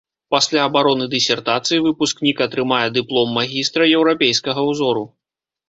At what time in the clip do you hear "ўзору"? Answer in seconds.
4.73-5.09